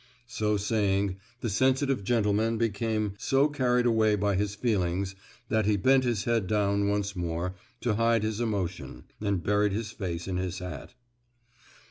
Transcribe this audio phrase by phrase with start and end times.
[0.25, 5.13] So saying, the sensitive gentleman became so carried away by his feelings
[5.49, 9.91] that he bent his head down once more, to hide his emotion, and buried his
[9.91, 10.95] face in his hat.